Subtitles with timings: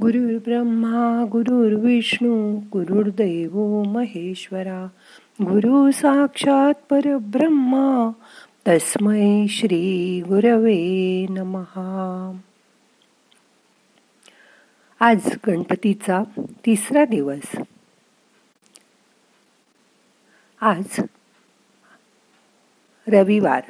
[0.00, 4.88] गुरुर्ब्रह्मा गुरुर्विष्णू गुरुर्दैव महेश्वरा
[5.42, 8.10] गुरु साक्षात परब्रह्मा
[8.68, 12.38] तस्मै श्री गुरवे नमहा
[15.00, 16.22] आज गणपतीचा
[16.66, 17.56] तिसरा दिवस.
[20.60, 21.00] आज
[23.08, 23.62] रविवार.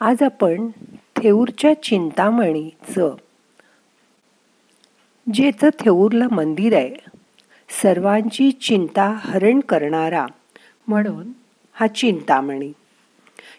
[0.00, 0.68] आज आपण
[1.16, 3.14] थेऊरच्या चिंतामणीचं
[5.32, 6.94] जेचं थेऊरला मंदिर आहे
[7.82, 10.26] सर्वांची चिंता हरण करणारा
[10.88, 11.32] म्हणून
[11.72, 12.72] हा चिंतामणी.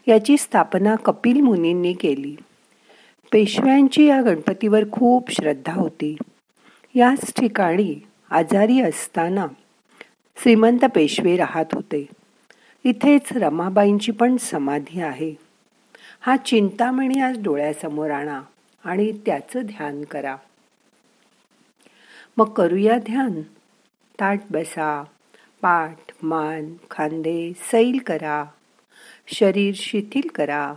[0.07, 2.35] याची स्थापना कपिल मुनींनी केली.
[3.31, 6.17] पेशव्यांची या गणपतीवर खूप श्रद्धा होती.
[6.95, 7.95] याच ठिकाणी
[8.29, 9.47] आजारी असताना
[10.43, 12.05] श्रीमंत पेशवे राहत होते.
[12.83, 15.33] इथेच रमाबाईंची पण समाधी आहे.
[16.21, 18.41] हा चिंतामणी आज डोळ्यासमोर आणा
[18.85, 20.35] आणि त्याचं ध्यान करा.
[22.37, 23.41] मग करूया ध्यान.
[24.19, 25.03] ताट बसा
[25.61, 28.45] पाठ मान खांदे सैल करा.
[29.27, 30.73] शरीर शिथिल करा.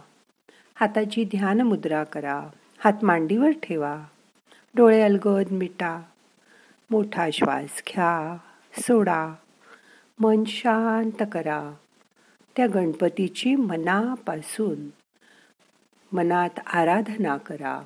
[0.75, 2.49] हाताची ध्यान मुद्रा करा.
[2.79, 4.05] हात मांडीवर ठेवा.
[4.75, 6.01] डोळे अलगद मिटा.
[6.91, 8.37] मोठा श्वास घ्या
[8.81, 9.35] सोडा.
[10.19, 11.73] मन शांत करा.
[12.57, 14.89] त्या गणपतीची मनापासून
[16.13, 17.83] मनात आराधना करा.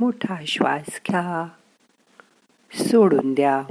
[0.00, 1.48] मोठा श्वास घ्या.
[2.72, 3.62] सोडून द्या.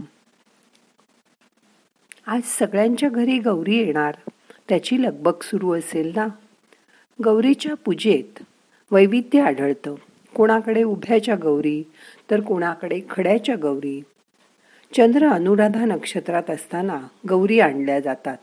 [2.28, 4.16] आज सगळ्यांच्या घरी गौरी येणार.
[4.70, 6.28] त्याची लगबग सुरू असेल ना?
[7.24, 8.44] गौरीच्या पूजेत
[8.92, 9.96] वैविध्य आढळतं.
[10.36, 11.84] कोणाकडे उभ्याच्या गौरी
[12.32, 14.04] तर कोणाकडे खड्याच्या गौरी.
[14.98, 18.38] चंद्र अनुराधा नक्षत्रात असताना गौरी आणल्या जातात.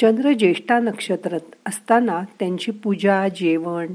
[0.00, 3.86] चंद्र ज्येष्ठा नक्षत्रात असताना त्यांची पूजा जेवण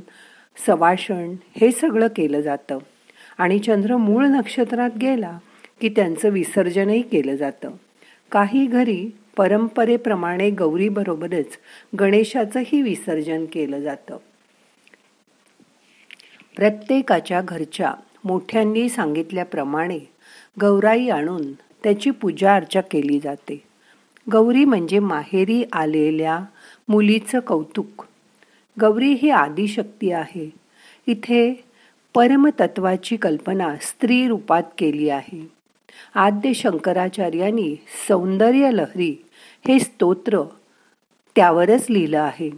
[0.66, 2.78] सवाषण हे सगळं केलं जातं.
[3.38, 5.38] आणि चंद्र मूळ नक्षत्रात गेला
[5.81, 7.72] की त्यांचं विसर्जनही केलं जातं.
[8.31, 11.46] काही घरी परंपरेप्रमाणे गौरीबरोबरच
[12.00, 14.17] गणेशाचंही विसर्जन केलं जातं.
[16.56, 20.00] प्रत्येकाच्या घरच्या मोठ्यांनी सांगितल्याप्रमाणे
[20.62, 23.63] गौराई आणून त्याची पूजा अर्चा केली जाते.
[24.31, 26.40] गौरी म्हणजे माहेरी आलेल्या
[26.88, 28.06] मुलीचं कौतुक.
[28.80, 30.54] गौरी ही आदिशक्ती आहे.
[31.08, 31.64] इथे
[32.14, 35.52] परमतत्वाची कल्पना स्त्री रूपात केली आहे.
[36.16, 37.76] आद्य शंकराचार्यांनी
[38.08, 39.26] सौंदर्य लहरी
[39.68, 40.44] हे स्तोत्र
[41.36, 42.50] त्यावरच लिहिलं आहे.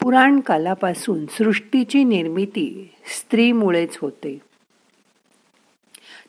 [0.00, 4.38] पुराण कालापासून सृष्टीची निर्मिती स्त्रीमुळेच होते.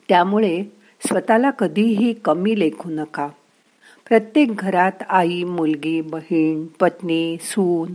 [0.09, 0.63] त्यामुळे
[1.07, 3.27] स्वतःला कधीही कमी लेखू नका.
[4.07, 7.93] प्रत्येक घरात आई मुलगी बहीण पत्नी सून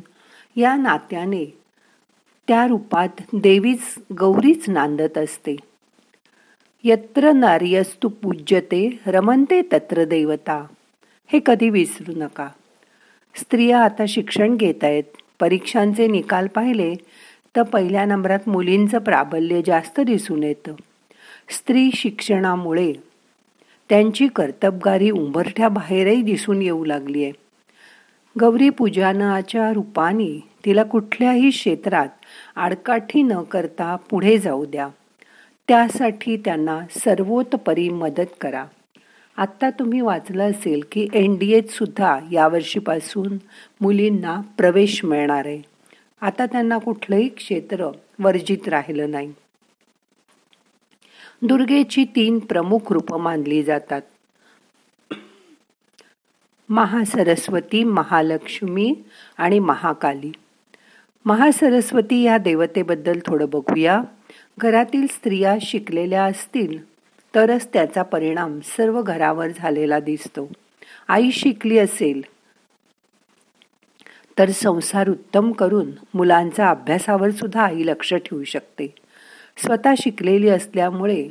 [0.56, 1.44] या नात्याने
[2.48, 5.56] त्या रूपात देवीच गौरीच नांदत असते.
[6.84, 10.66] यत्र नार्यस्तु पूज्यते रमनते तत्र देवता.
[11.32, 12.48] हे कधी विसरू नका.
[13.34, 15.04] स्त्रिया आता शिक्षण घेत आहेत
[15.40, 16.94] परीक्षांचे निकाल पाहिले
[17.56, 20.74] तर पहिल्या नंबरात मुलींचं प्राबल्य जास्त दिसून येतं.
[21.48, 22.92] स्त्री शिक्षणामुळे
[23.88, 27.45] त्यांची कर्तबगारी उंबरठ्या बाहेरही दिसून येऊ लागली आहे
[28.40, 32.08] गौरी पूजनाच्या रूपाने तिला कुठल्याही क्षेत्रात
[32.56, 34.88] आडकाठी न करता पुढे जाऊ द्या.
[35.68, 38.64] त्यासाठी त्यांना सर्वोतपरी मदत करा.
[39.36, 43.36] आत्ता तुम्ही वाचलं असेल की एन डी एत सुद्धा यावर्षीपासून
[43.80, 45.62] मुलींना प्रवेश मिळणार आहे.
[46.20, 49.32] आता त्यांना कुठलंही क्षेत्र वर्जित राहिलं नाही.
[51.42, 54.02] दुर्गेची तीन प्रमुख रूपं मानली जातात.
[56.68, 58.94] महासरस्वती महालक्ष्मी
[59.38, 60.32] आणि महाकाली.
[61.24, 64.02] महासरस्वती या देवतेबद्दल थोडं बघूया.
[64.58, 66.84] घरातील स्त्रिया शिकलेल्या असतील
[67.34, 70.48] तरच त्याचा परिणाम सर्व घरावर झालेला दिसतो.
[71.08, 72.22] आई शिकली असेल
[74.38, 78.94] तर संसार उत्तम करून मुलांचा अभ्यासावर सुद्धा आई लक्ष ठेवू शकते.
[79.58, 81.28] स्वतः शिकलेली असल्यामुळे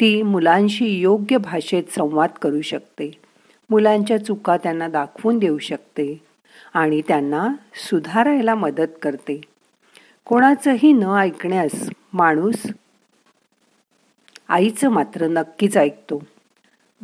[0.00, 3.23] ती मुलांशी योग्य भाषेत संवाद करू शकते.
[3.70, 6.22] मुलांच्या चुका त्यांना दाखवून देऊ शकते
[6.74, 9.40] आणि त्यांना सुधारायला मदत करते.
[10.24, 12.66] कोणाचंही न ऐकण्यास माणूस
[14.48, 16.22] आईचं मात्र नक्कीच ऐकतो.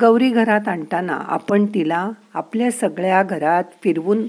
[0.00, 4.26] गौरी घरात आणताना आपण तिला आपल्या सगळ्या घरात फिरवून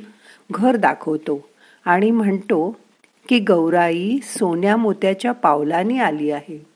[0.52, 1.50] घर दाखवतो
[1.86, 2.76] आणि म्हणतो
[3.30, 6.71] की गौराई सोन्या मोत्याच्या पावलाने आली आहे.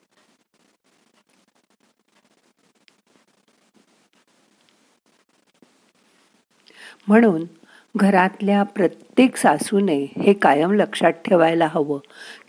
[7.07, 7.43] म्हणून
[7.95, 11.99] घरातल्या प्रत्येक सासूने हे कायम लक्षात ठेवायला हवं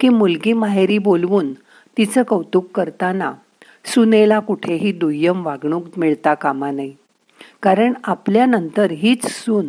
[0.00, 1.53] की मुलगी माहेरी बोलवून
[1.99, 3.32] तिचं कौतुक करताना
[3.85, 6.93] सुनेला कुठेही दुय्यम वागणूक मिळता कामा नये.
[7.62, 9.69] कारण आपल्यानंतर हीच सून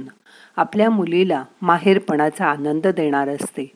[0.55, 3.71] आपल्या मुलीला माहेरपणाचा आनंद देणार असते.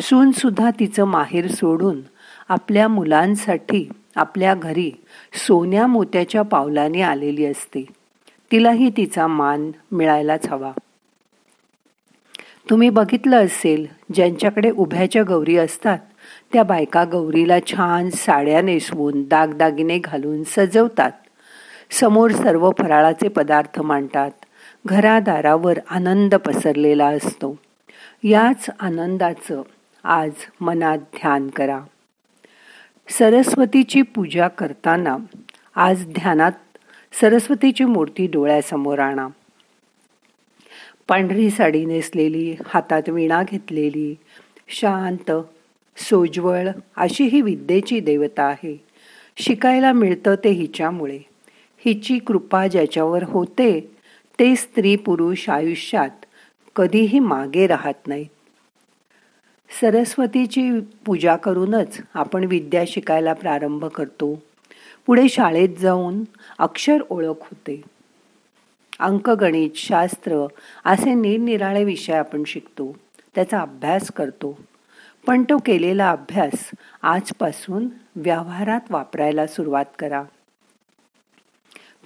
[0.00, 2.00] सूनसुद्धा तिचं माहेर सोडून
[2.48, 4.90] आपल्या मुलांसाठी आपल्या घरी
[5.46, 7.84] सोन्या मोत्याच्या पावलाने आलेली असते.
[8.54, 10.72] तिलाही तिचा मान मिळायलाच हवा.
[12.70, 15.98] तुम्ही बघितलं असेल ज्यांच्याकडे उभ्याच्या गौरी असतात
[16.52, 21.10] त्या बायका गौरीला छान साड्या नेसवून दागदागिने घालून सजवतात.
[21.90, 24.30] समोर सर्व फराळाचे पदार्थ मांडतात.
[24.86, 27.58] घरादारावर आनंद पसरलेला असतो.
[28.22, 29.62] याच आनंदाचं
[30.04, 30.30] आज
[30.60, 31.80] मनात ध्यान करा.
[33.08, 35.16] सरस्वतीची पूजा करताना
[35.74, 36.52] आज ध्यानात
[37.20, 39.28] सरस्वतीची मूर्ती डोळ्यासमोर आणा.
[41.08, 44.14] पांढरी साडी नेसलेली हातात विणा घेतलेली
[44.68, 45.32] शांत
[45.96, 48.84] सोज्वळ अशी ही विद्येची देवता आहे.
[49.36, 51.18] शिकायला मिळतं ते हिच्यामुळे.
[51.78, 53.96] हिची कृपा ज्याच्यावर होते
[54.38, 56.24] ते स्त्री पुरुष आयुष्यात
[56.76, 58.26] कधीही मागे राहत नाहीत.
[59.80, 64.42] सरस्वतीची पूजा करूनच आपण विद्या शिकायला प्रारंभ करतो.
[65.06, 66.24] पुढे शाळेत जाऊन
[66.58, 67.82] अक्षर ओळख होते.
[69.00, 70.46] अंकगणित शास्त्र
[70.84, 72.96] असे निरनिराळे विषय आपण शिकतो.
[73.34, 74.58] त्याचा अभ्यास करतो.
[75.26, 76.70] पण तो केलेला अभ्यास
[77.02, 80.22] आजपासून व्यवहारात वापरायला सुरुवात करा.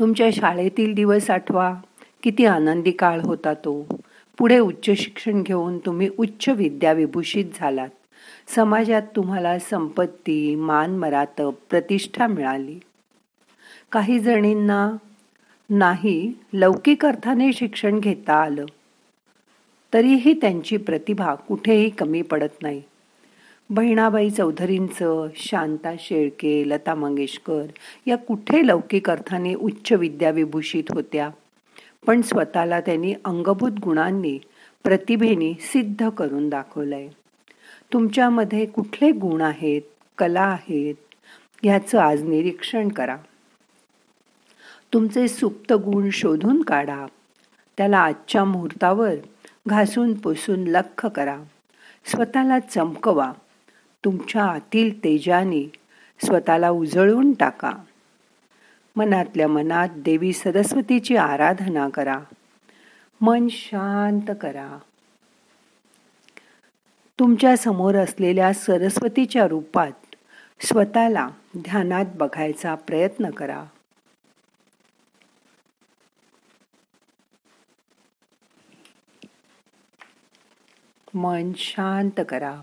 [0.00, 1.74] तुमच्या शाळेतील दिवस आठवा.
[2.22, 4.00] किती आनंदी काळ होता तो.
[4.38, 7.88] पुढे उच्च शिक्षण घेऊन तुम्ही उच्च विद्या विभूषित झालात.
[8.48, 12.80] समाजात तुम्हाला संपत्ती मान मरातब प्रतिष्ठा मिळाली.
[13.93, 14.93] काही जणींना
[15.70, 18.64] नाही लौकिक अर्थाने शिक्षण घेता आलं.
[19.94, 22.82] तरीही त्यांची प्रतिभा कुठेही कमी पडत नाही.
[23.70, 27.67] बहिणाबाई चौधरींचं शांता शेळके लता मंगेशकर
[28.06, 31.31] या कुठे लौकिक अर्थाने उच्च विद्या विभूषित होत्या.
[32.06, 34.38] पण स्वतःला त्यांनी अंगभूत गुणांनी
[34.84, 37.08] प्रतिभेने सिद्ध करून दाखवलंय.
[37.93, 39.82] तुमच्यामध्ये कुठले गुण आहेत
[40.19, 40.94] कला आहेत
[41.62, 43.17] ह्याचं आज निरीक्षण करा.
[44.93, 47.06] तुमचे सुप्त गुण शोधून काढा.
[47.76, 49.14] त्याला आजच्या मुहूर्तावर
[49.67, 51.43] घासून पुसून लख करा.
[52.05, 53.32] स्वतःला चमकवा.
[54.05, 55.73] तुमच्या आतील तेजाने
[56.25, 57.72] स्वतःला उजळून टाका.
[58.96, 62.19] मनातल्या मनात देवी सरस्वतीची आराधना करा.
[63.20, 64.79] मन शांत करा.
[67.19, 70.15] तुमच्यासमोर असलेल्या सरस्वतीच्या रूपात
[70.60, 73.65] स्वतःला ध्यानात बघायचा प्रयत्न करा.
[81.15, 82.60] मन शांत करा.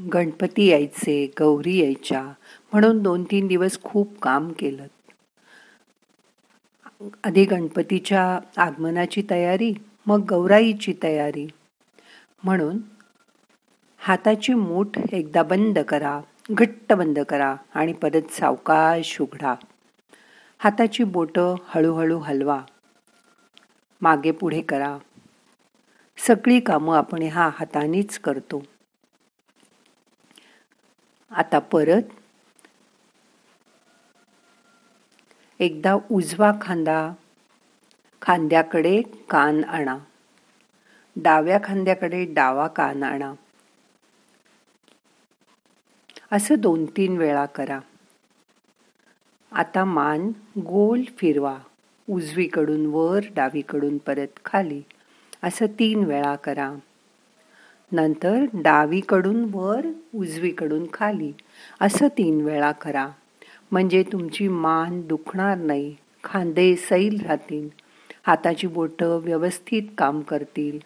[0.00, 2.22] गणपती यायचे गौरी यायच्या
[2.72, 4.86] म्हणून दोन तीन दिवस खूप काम केलं.
[7.24, 9.72] आधी गणपतीच्या आगमनाची तयारी
[10.06, 11.46] मग गौराईची तयारी.
[12.44, 12.78] म्हणून
[13.98, 19.54] हाताची मूठ एकदा बंद करा घट्ट बंद करा आणि परत सावकाश उघडा.
[20.58, 22.62] हाताची बोटं हळूहळू हलवा.
[24.00, 24.98] मागे पुढे करा.
[26.16, 28.62] सगळी कामं आपण ह्या हातानेच करतो.
[31.30, 32.02] आता परत.
[35.58, 37.12] एकदा उजवा खांदा
[38.22, 39.98] खांद्याकडे कान आणा.
[41.16, 43.34] डाव्या खांद्याकडे डावा कान आणा.
[46.32, 47.80] असं दोन तीन वेळा करा.
[49.52, 51.58] आता मान गोल फिरवा.
[52.10, 54.82] उजवीकडून वर डावीकडून परत खाली.
[55.42, 56.74] असं तीन वेळा करा.
[57.92, 61.32] नंतर डावीकडून वर उजवीकडून खाली.
[61.80, 63.08] असं तीन वेळा करा.
[63.72, 65.96] म्हणजे तुमची मान दुखणार नाही.
[66.24, 67.68] खांदे सैल राहतील.
[68.26, 70.78] हाताची बोटं व्यवस्थित काम करतील.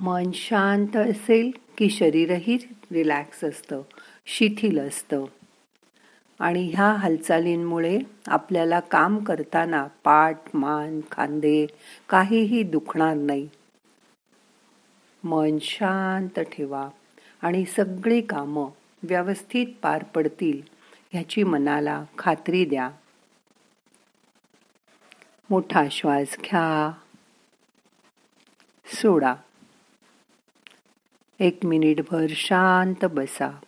[0.00, 2.56] मन शांत असेल की शरीरही
[2.92, 3.82] रिलॅक्स असतं.
[4.26, 5.24] शिथिल असतं.
[6.38, 11.66] आणि ह्या हालचालींमुळे आपल्याला काम करताना पाठ मान खांदे
[12.08, 13.48] काहीही दुखणार नाही.
[15.24, 16.88] मन शांत ठेवा
[17.42, 18.68] आणि सगळी कामं
[19.02, 20.62] व्यवस्थित पार पडतील
[21.12, 22.90] ह्याची मनाला खात्री द्या.
[25.50, 26.92] मोठा श्वास घ्या.
[28.86, 29.34] सोडा.
[31.40, 33.58] एक मिनिटभर शांत बसा.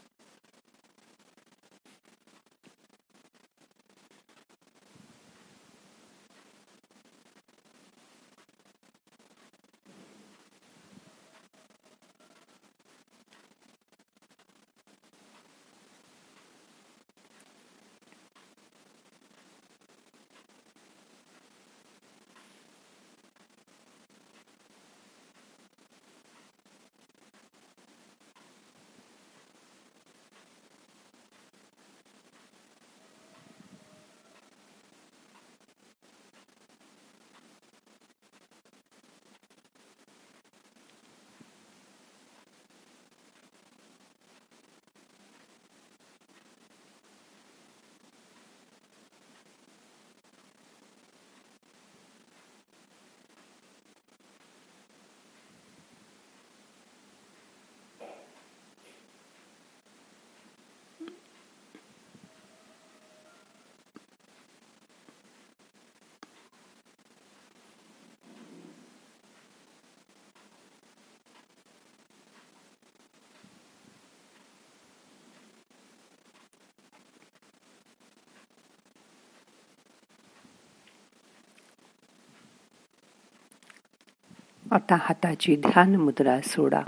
[84.70, 86.80] आता हाताची ध्यान मुद्रा सोडा.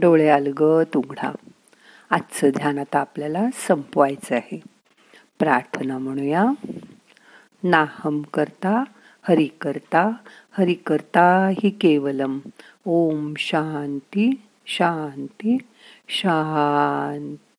[0.00, 1.34] डोळे अलगत उघडा.
[2.10, 4.60] आजचं ध्यान आता आपल्याला संपवायचं आहे.
[5.38, 6.44] प्रार्थना म्हणूया.
[7.62, 8.84] नाहम करता
[9.28, 10.10] हरि करता
[10.58, 12.38] हरि करता हि केवलम.
[12.84, 15.58] ओम शांती शांती
[16.08, 17.53] शांती.